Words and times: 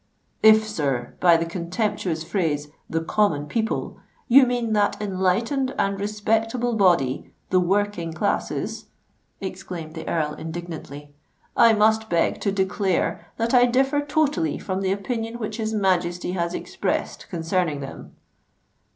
"If, 0.41 0.67
sir, 0.67 1.13
by 1.19 1.37
the 1.37 1.45
contemptuous 1.45 2.23
phrase 2.23 2.69
'the 2.89 3.01
common 3.01 3.45
people,' 3.45 3.97
you 4.27 4.47
mean 4.47 4.73
that 4.73 4.99
enlightened 4.99 5.75
and 5.77 5.99
respectable 6.01 6.73
body—the 6.75 7.59
working 7.59 8.11
classes," 8.11 8.85
exclaimed 9.41 9.93
the 9.93 10.07
Earl 10.09 10.33
indignantly, 10.33 11.13
"I 11.55 11.73
must 11.73 12.09
beg 12.09 12.41
to 12.41 12.51
declare 12.51 13.27
that 13.37 13.53
I 13.53 13.67
differ 13.67 14.01
totally 14.01 14.57
from 14.57 14.81
the 14.81 14.91
opinion 14.91 15.35
which 15.37 15.57
his 15.57 15.71
Majesty 15.71 16.31
has 16.31 16.55
expressed 16.55 17.29
concerning 17.29 17.79
them." 17.81 18.15